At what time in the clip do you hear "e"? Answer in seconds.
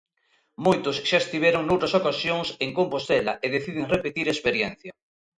3.45-3.47